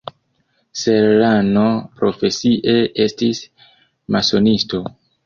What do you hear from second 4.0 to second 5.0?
masonisto.